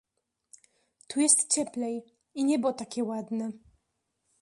"Tu 1.07 1.19
jest 1.21 1.53
cieplej 1.53 2.03
i 2.33 2.43
niebo 2.45 2.73
takie 2.73 3.03
ładne." 3.03 3.51